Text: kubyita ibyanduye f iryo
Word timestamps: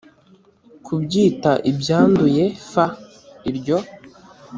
kubyita 0.85 1.51
ibyanduye 1.71 2.45
f 2.71 2.73
iryo 3.49 3.77